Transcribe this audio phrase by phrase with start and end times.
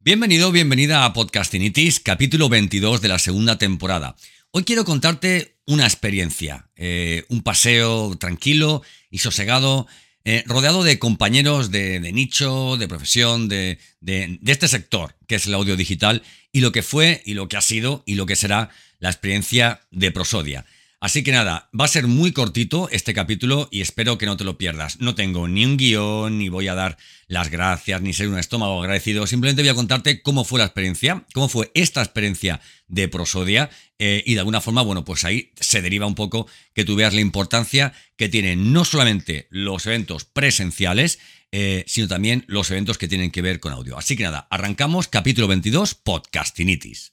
[0.00, 4.14] Bienvenido, bienvenida a Podcastinitis, capítulo 22 de la segunda temporada.
[4.52, 9.88] Hoy quiero contarte una experiencia, eh, un paseo tranquilo y sosegado,
[10.24, 15.54] eh, rodeado de compañeros de, nicho, de profesión, de, de, este sector, que es el
[15.54, 16.22] audio digital,
[16.52, 18.70] y lo que fue, y lo que ha sido, y lo que será
[19.00, 20.64] la experiencia de Prosodia.
[21.00, 24.42] Así que nada, va a ser muy cortito este capítulo y espero que no te
[24.42, 25.00] lo pierdas.
[25.00, 26.98] No tengo ni un guion, ni voy a dar
[27.28, 29.24] las gracias, ni ser un estómago agradecido.
[29.28, 33.70] Simplemente voy a contarte cómo fue la experiencia, cómo fue esta experiencia de Prosodia
[34.00, 37.14] eh, y de alguna forma, bueno, pues ahí se deriva un poco que tú veas
[37.14, 41.20] la importancia que tienen no solamente los eventos presenciales,
[41.52, 43.96] eh, sino también los eventos que tienen que ver con audio.
[43.96, 47.12] Así que nada, arrancamos capítulo 22, Podcastinitis.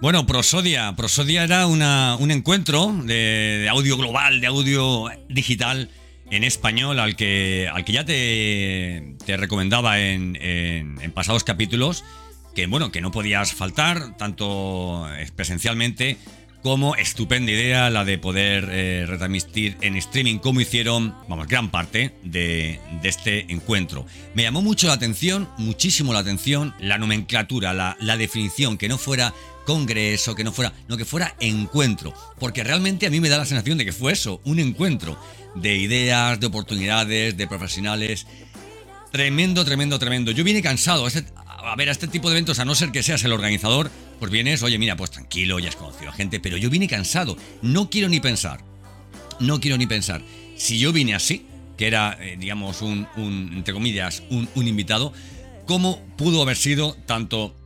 [0.00, 0.94] Bueno, Prosodia.
[0.96, 5.90] Prosodia era una, un encuentro de audio global, de audio digital
[6.30, 12.02] en español al que, al que ya te, te recomendaba en, en, pasados capítulos,
[12.54, 15.06] que bueno, que no podías faltar, tanto
[15.36, 16.16] presencialmente
[16.62, 22.14] como estupenda idea la de poder eh, retransmitir en streaming como hicieron, vamos, gran parte
[22.22, 24.06] de, de, este encuentro.
[24.34, 28.98] Me llamó mucho la atención, muchísimo la atención, la nomenclatura, la, la definición, que no
[28.98, 29.32] fuera
[29.64, 33.44] congreso, que no fuera, no que fuera encuentro, porque realmente a mí me da la
[33.44, 35.18] sensación de que fue eso, un encuentro
[35.54, 38.26] de ideas, de oportunidades, de profesionales.
[39.12, 40.30] Tremendo, tremendo, tremendo.
[40.30, 43.02] Yo vine cansado este, a, ver a este tipo de eventos, a no ser que
[43.02, 46.56] seas el organizador, pues vienes, oye, mira, pues tranquilo, ya has conocido a gente, pero
[46.56, 47.36] yo vine cansado.
[47.62, 48.64] No quiero ni pensar,
[49.40, 50.22] no quiero ni pensar.
[50.56, 51.46] Si yo vine así,
[51.76, 55.12] que era, eh, digamos, un, entre comillas, un, un invitado,
[55.66, 57.56] ¿cómo pudo haber sido tanto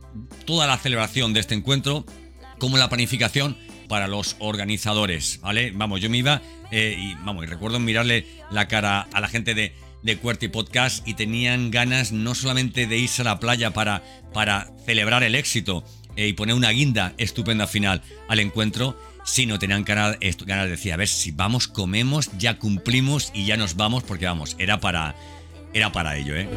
[0.45, 2.05] toda la celebración de este encuentro
[2.59, 5.71] como la planificación para los organizadores, ¿vale?
[5.71, 9.53] Vamos, yo me iba eh, y vamos, y recuerdo mirarle la cara a la gente
[9.53, 14.03] de, de Podcast y tenían ganas no solamente de irse a la playa para,
[14.33, 15.83] para celebrar el éxito
[16.15, 20.93] eh, y poner una guinda estupenda final al encuentro, sino tenían ganas, ganas de decir,
[20.93, 25.15] a ver, si vamos, comemos, ya cumplimos y ya nos vamos, porque vamos, era para,
[25.73, 26.47] era para ello, ¿eh?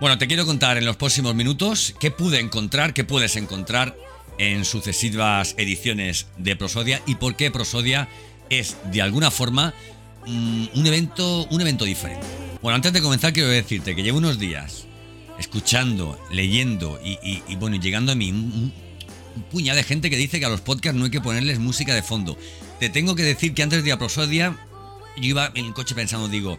[0.00, 3.94] Bueno, te quiero contar en los próximos minutos qué pude encontrar, qué puedes encontrar
[4.38, 8.08] en sucesivas ediciones de Prosodia y por qué Prosodia
[8.48, 9.74] es de alguna forma
[10.26, 12.26] mm, un evento, un evento diferente.
[12.62, 14.86] Bueno, antes de comenzar quiero decirte que llevo unos días
[15.38, 18.72] escuchando, leyendo y, bueno, llegando a mí un,
[19.36, 21.94] un puñado de gente que dice que a los podcasts no hay que ponerles música
[21.94, 22.38] de fondo.
[22.78, 24.56] Te tengo que decir que antes de ir a Prosodia
[25.18, 26.58] yo iba en el coche pensando, digo,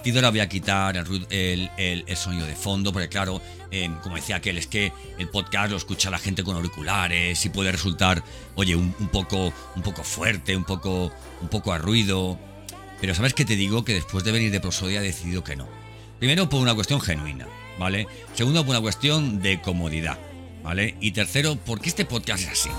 [0.00, 4.36] de ahora voy a quitar el, el, sonido de fondo, porque claro, eh, como decía
[4.36, 8.74] aquel, es que el podcast lo escucha la gente con auriculares y puede resultar, oye,
[8.74, 12.38] un, poco, un poco fuerte, un poco, un poco a ruido.
[13.00, 13.84] Pero ¿sabes qué te digo?
[13.84, 15.68] Que después de venir de Prosodia he decidido que no.
[16.18, 17.46] Primero, por una cuestión genuina,
[17.78, 18.06] ¿vale?
[18.34, 20.18] Segundo, por una cuestión de comodidad,
[20.62, 20.96] ¿vale?
[21.00, 22.70] Y tercero, porque este podcast es así.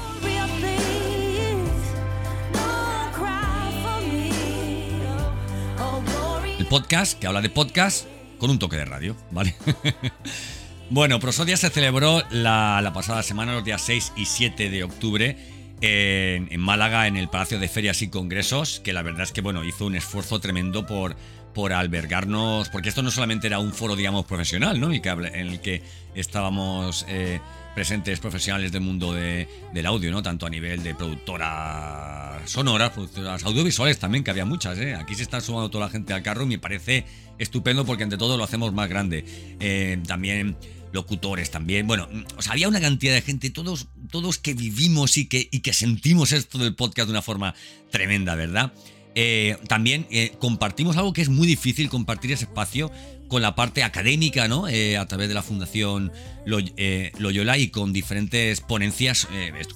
[6.73, 8.08] Podcast que habla de podcast
[8.40, 9.53] con un toque de radio, ¿vale?
[10.90, 15.37] bueno, Prosodia se celebró la, pasada semana, los días 6 y 7 de octubre,
[15.81, 19.64] en, Málaga, en el Palacio de Ferias y Congresos, que la verdad es que, bueno,
[19.64, 21.16] hizo un esfuerzo tremendo por,
[21.53, 24.91] por albergarnos, porque esto no solamente era un foro, digamos, profesional, ¿no?
[24.91, 25.84] En el que,
[26.16, 27.05] estábamos...
[27.08, 27.40] Eh,
[27.73, 30.22] presentes profesionales del mundo del audio, ¿no?
[30.22, 34.96] Tanto a nivel de productoras sonoras, productoras audiovisuales también, que había muchas, ¿eh?
[34.96, 37.05] Aquí se está sumando toda la gente al carro y me parece
[37.37, 39.25] estupendo porque entre todo lo hacemos más grande.
[39.59, 40.58] Eh, también
[40.91, 41.87] locutores también.
[41.87, 45.61] Bueno, o sea, había una cantidad de gente, todos, todos que vivimos y que, y
[45.61, 47.55] que sentimos esto del podcast de una forma
[47.90, 48.73] tremenda, ¿verdad?
[49.16, 52.91] eh, también eh, compartimos algo que es muy difícil, compartir ese espacio
[53.28, 54.67] con la parte académica, ¿no?
[54.67, 56.11] Eh, a través de la Fundación
[56.46, 59.28] Loyola y con diferentes ponencias,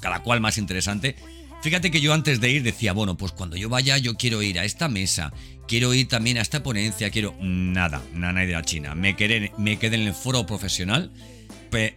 [0.01, 1.15] cada cual más interesante.
[1.61, 4.59] Fíjate que yo antes de ir decía, bueno, pues cuando yo vaya yo quiero ir
[4.59, 5.33] a esta mesa,
[5.67, 7.35] quiero ir también a esta ponencia, quiero...
[7.41, 8.95] Nada, nada de la China.
[8.95, 11.11] Me quedé, en el foro profesional,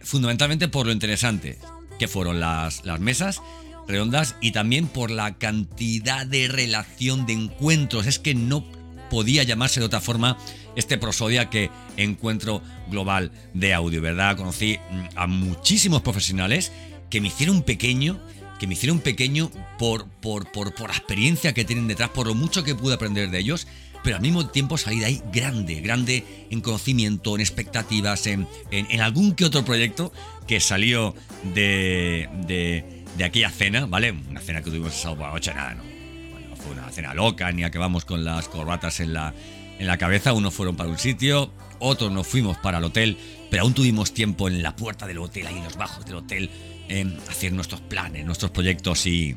[0.01, 1.57] fundamentalmente por lo interesante
[1.99, 3.41] que fueron las mesas
[3.87, 8.07] redondas y también por la cantidad de relación de encuentros.
[8.07, 8.65] Es que no
[9.09, 10.37] podía llamarse de otra forma
[10.75, 14.37] este prosodia que encuentro global de audio, ¿verdad?
[14.37, 16.71] Conocí mm, a muchísimos profesionales
[17.09, 18.19] que me hicieron pequeño,
[18.59, 22.35] que me hicieron pequeño por, por, por, por la experiencia que tienen detrás, por lo
[22.35, 23.67] mucho que pude aprender de ellos,
[24.03, 29.01] pero al mismo tiempo salir de ahí grande, grande en conocimiento, en expectativas, en, en,
[29.01, 30.11] algún que otro proyecto
[30.47, 31.13] que salió
[31.53, 34.11] de, de de aquella cena, ¿vale?
[34.11, 35.83] Una cena que tuvimos esa noche, nada, no.
[36.31, 39.33] Bueno, fue una cena loca, ni a que vamos con las corbatas en la,
[39.81, 40.31] en la cabeza.
[40.33, 43.17] Unos fueron para un sitio, otros nos fuimos para el hotel,
[43.49, 46.51] pero aún tuvimos tiempo en la puerta del hotel, ahí en los bajos del hotel,
[46.87, 49.35] en hacer nuestros planes, nuestros proyectos y,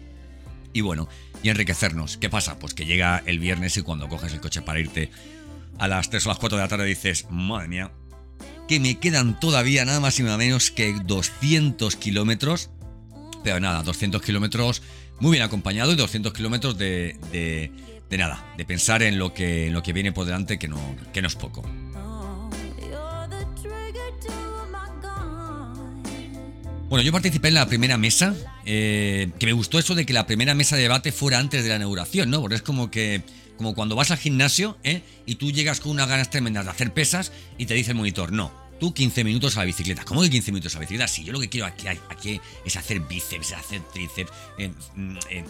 [0.75, 1.09] y bueno,
[1.43, 2.19] y enriquecernos.
[2.19, 2.59] ¿Qué pasa?
[2.59, 5.11] Pues que llega el viernes y cuando coges el coche para irte
[5.79, 7.91] a las 3 o las 4 de la tarde dices, madre mía,
[8.69, 12.71] que me quedan todavía nada más y nada menos que 200 kilómetros
[13.45, 14.83] pero nada, 200 kilómetros
[15.21, 17.71] muy bien acompañado y 200 kilómetros de, de,
[18.11, 20.79] nada, de pensar en lo que, en lo que viene por delante, que no,
[21.13, 21.63] que no es poco.
[26.89, 30.27] Bueno, yo participé en la primera mesa, eh, que me gustó eso de que la
[30.27, 32.41] primera mesa de debate fuera antes de la inauguración, ¿no?
[32.41, 33.23] Porque es como que,
[33.57, 35.03] como cuando vas al gimnasio, ¿eh?
[35.27, 38.31] Y tú llegas con unas ganas tremendas de hacer pesas y te dice el monitor,
[38.31, 40.05] no, tú 15 minutos a la bicicleta.
[40.05, 41.09] ¿Cómo que 15 minutos a la bicicleta?
[41.09, 44.31] Si yo lo que quiero aquí, aquí es hacer bíceps, hacer tríceps,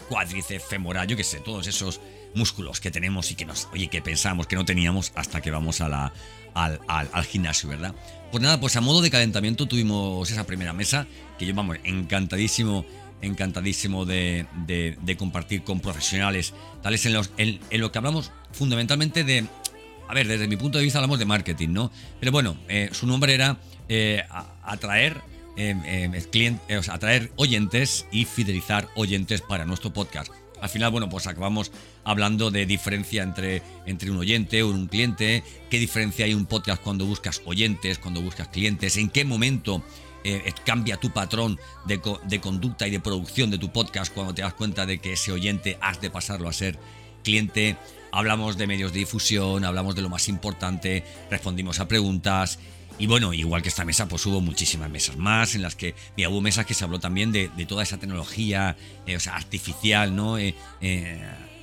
[0.09, 1.99] cuádriceps, femoral, yo qué sé, todos esos
[2.35, 5.81] músculos que tenemos y que nos, oye, que pensamos que no teníamos hasta que vamos
[5.81, 6.13] a la,
[6.53, 7.95] al, al, gimnasio, ¿verdad?
[8.31, 11.07] Pues nada, pues a modo de calentamiento tuvimos esa primera mesa,
[11.39, 12.85] que yo, vamos, encantadísimo,
[13.21, 16.53] encantadísimo de, de, compartir con profesionales,
[16.83, 19.45] tales en, los, en lo que hablamos fundamentalmente de
[20.07, 21.91] a ver, desde mi punto de vista hablamos de marketing, ¿no?
[22.19, 23.57] Pero bueno, eh, su nombre era
[23.89, 24.23] eh,
[24.63, 25.21] atraer,
[25.57, 30.31] eh, clientes, atraer oyentes y fidelizar oyentes para nuestro podcast.
[30.61, 31.71] Al final, bueno, pues acabamos
[32.03, 36.81] hablando de diferencia entre, entre un oyente o un cliente, qué diferencia hay un podcast
[36.81, 39.83] cuando buscas oyentes, cuando buscas clientes, en qué momento
[40.65, 44.55] cambia tu patrón de, de, conducta y de producción de tu podcast cuando te das
[44.55, 46.79] cuenta de que ese oyente has de pasarlo a ser
[47.23, 47.77] cliente
[48.15, 52.59] hablamos de medios de difusión, hablamos de lo más importante, respondimos a preguntas.
[52.97, 56.29] Y bueno, igual que esta mesa, pues hubo muchísimas mesas más en las que, mira,
[56.29, 60.37] hubo mesas que se habló también de, toda esa tecnología eh, artificial, ¿no?
[60.37, 61.21] Eh, eh,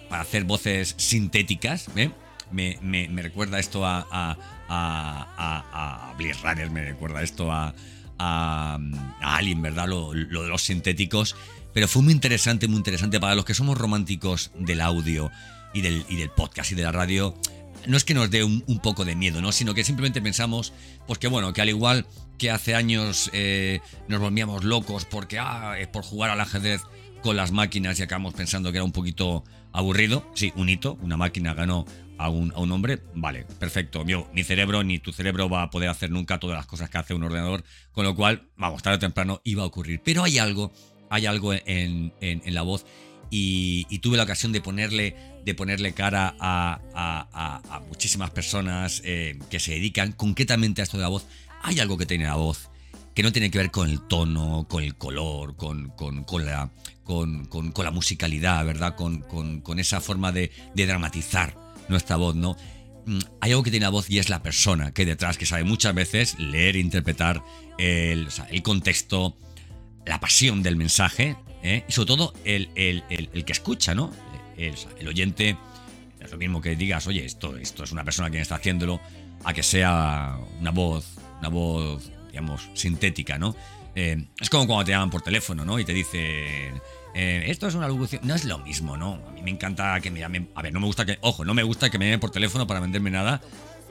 [0.09, 1.89] para hacer voces sintéticas,
[2.51, 4.37] Me, me, recuerda esto a, a,
[4.69, 7.75] a, a, me recuerda esto a,
[8.19, 8.79] a,
[9.23, 9.89] Alien, ¿verdad?
[9.89, 11.35] Lo, lo de los sintéticos.
[11.73, 15.31] Pero fue muy interesante, muy interesante para los que somos románticos del audio
[15.73, 17.35] y del, y del podcast y de la radio,
[17.87, 19.53] no es que nos dé un, poco de miedo, ¿no?
[19.53, 20.73] Sino que simplemente pensamos,
[21.07, 22.07] pues que bueno, que al igual
[22.39, 26.83] que hace años eh, nos volvíamos locos porque, ah, es por jugar al ajedrez
[27.23, 30.29] con las máquinas y acabamos pensando que era un poquito aburrido.
[30.35, 31.85] Sí, un hito, una máquina ganó
[32.19, 34.05] a un, a un hombre, vale, perfecto.
[34.33, 37.15] Mi cerebro ni tu cerebro va a poder hacer nunca todas las cosas que hace
[37.15, 40.01] un ordenador, con lo cual, vamos, tarde o temprano iba a ocurrir.
[40.05, 40.73] Pero hay algo,
[41.11, 42.85] hay algo en, en la voz
[43.35, 49.73] y, tuve la ocasión de ponerle, de ponerle cara a, muchísimas personas eh, que se
[49.73, 51.25] dedican concretamente a esto de la voz.
[51.63, 52.69] Hay algo que tiene la voz
[53.15, 56.71] que no tiene que ver con el tono, con el color, con, con, la,
[57.05, 58.97] con, la musicalidad, ¿verdad?
[58.97, 61.57] Con, esa forma de, dramatizar
[61.89, 62.57] nuestra voz, ¿no?
[63.07, 65.65] Mm, hay algo que tiene la voz y es la persona que detrás, que sabe
[65.65, 67.43] muchas veces leer interpretar
[67.79, 69.37] el, el contexto,
[70.07, 71.85] la pasión del mensaje, ¿eh?
[71.89, 72.69] y sobre todo el,
[73.09, 74.13] que escucha, ¿no?
[74.57, 75.57] El, oyente,
[76.21, 79.01] es lo mismo que digas, oye, esto, esto es una persona quien está haciéndolo,
[79.45, 83.57] a que sea una voz, una voz, digamos, sintética, ¿no?
[83.95, 85.79] Eh, es como cuando te llaman por teléfono, ¿no?
[85.79, 86.81] Y te dicen,
[87.15, 88.23] eh, esto es una locución.
[88.25, 89.21] No es lo mismo, ¿no?
[89.29, 90.51] A mí me encanta que me llamen.
[90.55, 91.19] A ver, no me gusta que.
[91.21, 93.41] Ojo, no me gusta que me llamen por teléfono para venderme nada.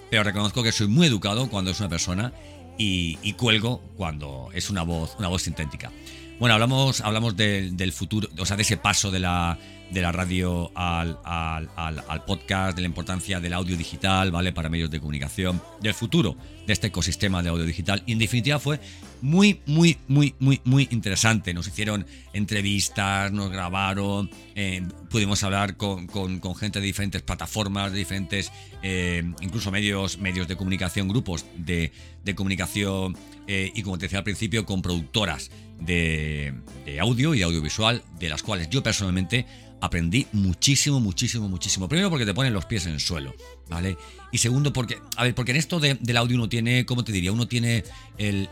[0.10, 2.34] Pero reconozco que soy muy educado cuando es una persona
[2.78, 5.92] y, y cuelgo cuando es una voz, una voz sintética.
[6.42, 9.60] Bueno, hablamos, hablamos del futuro, o sea, de ese paso de la,
[9.92, 14.52] de la radio al, al, podcast, de la importancia del audio digital, ¿vale?
[14.52, 18.02] Para medios de comunicación, del futuro de este ecosistema de audio digital.
[18.06, 18.80] Y en definitiva fue
[19.22, 21.54] muy, muy, muy, muy, muy interesante.
[21.54, 26.08] Nos hicieron entrevistas, nos grabaron, eh, pudimos hablar con,
[26.56, 31.92] gente de diferentes plataformas, de diferentes, eh, incluso medios, medios de comunicación, grupos de,
[32.36, 33.18] comunicación
[33.54, 36.54] eh, y como te decía al principio, con productoras de,
[37.02, 39.46] audio y audiovisual, de las cuales yo personalmente
[39.82, 41.90] aprendí muchísimo, muchísimo, muchísimo.
[41.90, 43.36] Primero porque te ponen los pies en el suelo,
[43.68, 43.98] ¿vale?
[44.32, 47.34] Y segundo porque, a ver, porque en esto del audio uno tiene, ¿cómo te diría?
[47.34, 47.84] Uno tiene
[48.18, 48.48] el,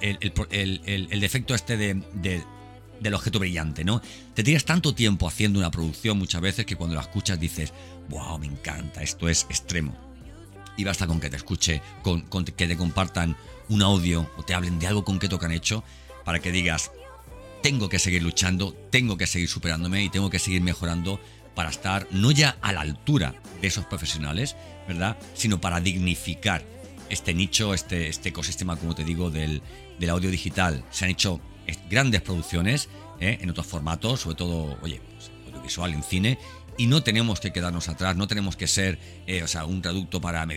[1.21, 2.43] defecto este de,
[2.99, 4.01] del objeto brillante, ¿no?
[4.33, 7.71] Te tiras tanto tiempo haciendo una producción muchas veces que cuando la escuchas dices,
[8.09, 9.95] wow, me encanta, esto es extremo.
[10.75, 13.37] Y basta con que te escuche, con que te compartan
[13.69, 15.83] un audio o te hablen de algo concreto que han hecho
[16.25, 16.91] para que digas,
[17.61, 21.19] tengo que seguir luchando, tengo que seguir superándome y tengo que seguir mejorando
[21.55, 24.55] para estar no ya a la altura de esos profesionales,
[24.87, 25.17] ¿verdad?
[25.33, 26.63] Sino para dignificar
[27.09, 29.61] este nicho, este, este ecosistema, como te digo, del,
[30.09, 30.83] audio digital.
[30.91, 31.41] Se han hecho
[31.89, 32.87] grandes producciones
[33.19, 33.39] ¿eh?
[33.41, 36.39] en otros formatos, sobre todo, oye, pues, audiovisual en cine,
[36.79, 40.21] y no tenemos que quedarnos atrás, no tenemos que ser, eh, o sea, un traducto
[40.21, 40.55] para me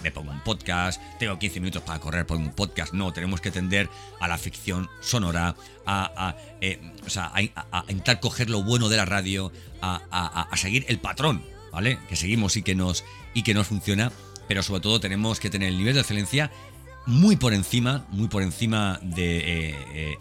[0.00, 3.50] me pongo un podcast, tengo 15 minutos para correr por un podcast, no, tenemos que
[3.50, 8.96] tender a la ficción sonora, a, eh, o sea, a, intentar coger lo bueno de
[8.96, 9.50] la radio,
[9.82, 11.98] a, seguir el patrón, ¿vale?
[12.08, 13.04] Que seguimos y que nos,
[13.34, 14.12] y que nos funciona,
[14.46, 16.52] pero sobre todo tenemos que tener el nivel de excelencia
[17.06, 20.18] muy por encima, muy por encima de, eh,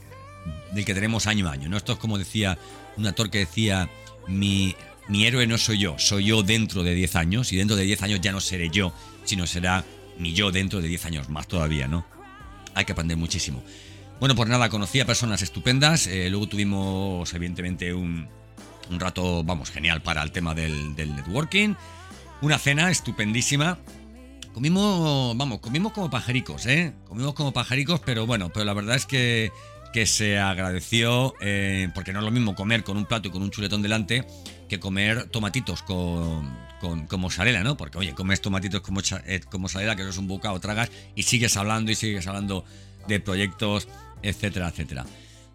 [0.72, 1.78] del que tenemos año a año, ¿no?
[1.78, 2.58] Esto es como decía
[2.98, 3.92] un actor que decía,
[4.28, 4.76] mi
[5.08, 8.04] mi héroe no soy yo, soy yo dentro de 10 años y dentro de 10
[8.04, 8.94] años ya no seré yo,
[9.24, 9.84] sino será
[10.18, 12.06] mi yo dentro de 10 años más todavía, ¿no?
[12.74, 13.64] Hay que aprender muchísimo.
[14.20, 18.28] Bueno, pues nada, conocí a personas estupendas, eh, luego tuvimos evidentemente un,
[18.90, 21.76] rato, vamos, genial para el tema del, networking,
[22.42, 23.78] una cena estupendísima.
[24.54, 26.94] Comimos, vamos, comimos como pajaricos, ¿eh?
[27.08, 29.52] Comimos como pajaricos, pero bueno, pero la verdad es que,
[29.96, 33.42] que se agradeció, eh, porque no es lo mismo comer con un plato y con
[33.42, 34.28] un chuletón delante,
[34.68, 37.78] que comer tomatitos con, con, mozzarella, ¿no?
[37.78, 41.24] Porque, oye, comes tomatitos con, eh, con mozzarella, que eso es un bocado, tragas y
[41.24, 42.66] sigues hablando y sigues hablando
[43.08, 43.88] de proyectos,
[44.22, 45.06] etcétera, etcétera.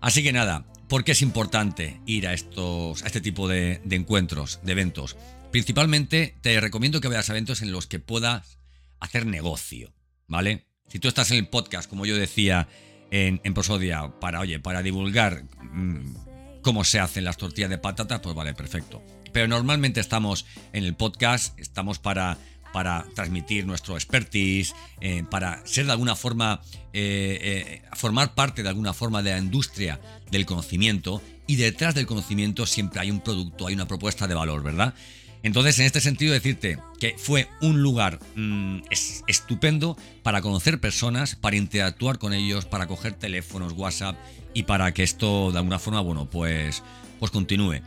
[0.01, 4.61] Así que nada, ¿por qué es importante ir a, estos, a este tipo de, encuentros,
[4.63, 5.19] de eventos?
[5.51, 8.57] Principalmente te recomiendo que vayas a eventos en los que puedas
[9.01, 9.93] hacer negocio,
[10.29, 10.65] ¿vale?
[10.89, 12.69] Si tú estás en el podcast, como yo decía
[13.11, 18.35] en, Prosodia, para, oye, para divulgar mm, cómo se hacen las tortillas de patatas, pues
[18.35, 19.03] vale, perfecto.
[19.33, 22.39] Pero normalmente estamos en el podcast, estamos para,
[22.73, 26.61] para transmitir nuestro expertise, eh, para ser de alguna forma,
[26.93, 30.01] eh, eh, formar parte de alguna forma de la industria
[30.31, 34.63] del conocimiento y detrás del conocimiento siempre hay un producto, hay una propuesta de valor,
[34.63, 34.95] ¿verdad?
[35.43, 38.81] Entonces, en este sentido, decirte que fue un lugar mm,
[39.27, 44.17] estupendo para conocer personas, para interactuar con ellos, para coger teléfonos, WhatsApp
[44.53, 46.83] y para que esto de alguna forma, bueno, pues,
[47.19, 47.81] pues continúe.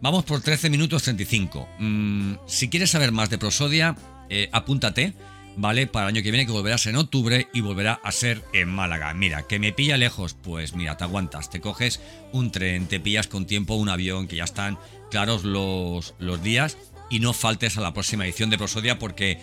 [0.00, 1.68] Vamos por 13 minutos 35.
[1.78, 3.96] Mm, si quieres saber más de Prosodia,
[4.30, 5.12] eh, apúntate,
[5.56, 5.86] ¿vale?
[5.86, 9.12] Para el año que viene que volverás en octubre y volverá a ser en Málaga.
[9.12, 12.00] Mira, que me pilla lejos, pues mira, te aguantas, te coges
[12.32, 14.78] un tren, te pillas con tiempo un avión, que ya están
[15.10, 16.76] claros los, los días
[17.10, 19.38] y no faltes a la próxima edición de Prosodia porque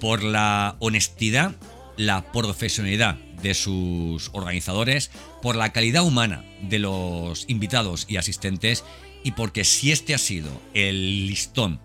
[0.00, 1.54] por la honestidad,
[1.96, 5.10] la profesionalidad de sus organizadores,
[5.42, 8.84] por la calidad humana de los invitados y asistentes
[9.22, 11.80] y porque si este ha sido el listón,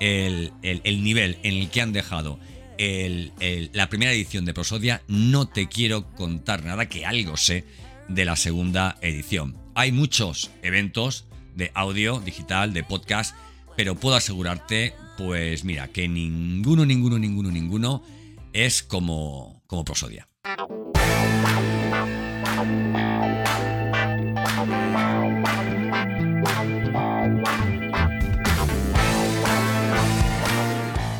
[0.00, 0.52] el,
[1.02, 2.38] nivel en el que han dejado
[2.78, 7.64] la primera edición de Prosodia, no te quiero contar nada que algo sé
[8.08, 9.56] de la segunda edición.
[9.74, 13.34] Hay muchos eventos de audio digital, de podcast,
[13.78, 18.02] pero puedo asegurarte, pues mira, que ninguno, ninguno, ninguno, ninguno
[18.52, 20.26] es como, como Prosodia.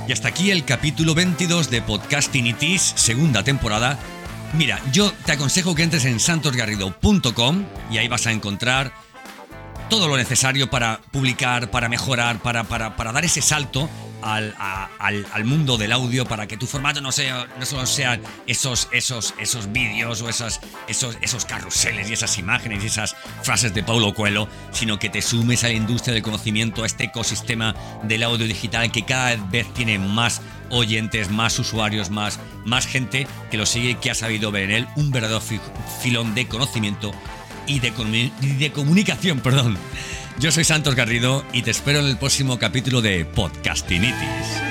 [0.09, 4.01] Y hasta aquí el capítulo 22 de Podcastinitis, segunda temporada.
[4.55, 8.93] Mira, yo te aconsejo que entres en santosgarrido.com y ahí vas a encontrar
[9.89, 13.89] todo lo necesario para publicar, para mejorar, para, para, para dar ese salto
[14.23, 14.55] al,
[14.99, 19.35] al, mundo del audio, para que tu formato no, sea, no solo sean esos, esos,
[19.39, 24.15] esos vídeos o esas, esos, esos carruseles y esas imágenes y esas frases de Paulo
[24.15, 28.47] Coelho, sino que te sumes a la industria del conocimiento, a este ecosistema del audio
[28.47, 33.97] digital que cada vez tiene más oyentes, más usuarios, más, más gente que lo sigue
[33.97, 35.41] que ha sabido ver en él un verdadero
[36.03, 37.13] filón de conocimiento
[37.69, 37.93] y de,
[38.41, 39.77] y de comunicación, perdón.
[40.41, 44.68] Yo soy Santos Garrido y te espero en el próximo capítulo de Podcastinitis.